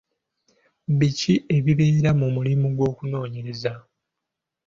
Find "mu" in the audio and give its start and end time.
2.19-2.27